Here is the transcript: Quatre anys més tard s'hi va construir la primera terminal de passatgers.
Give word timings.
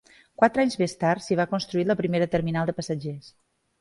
Quatre 0.43 0.61
anys 0.63 0.77
més 0.83 0.95
tard 1.03 1.23
s'hi 1.25 1.37
va 1.41 1.47
construir 1.53 1.85
la 1.91 1.99
primera 2.01 2.29
terminal 2.37 2.69
de 2.71 2.77
passatgers. 2.81 3.31